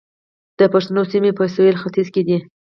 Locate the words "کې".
2.13-2.21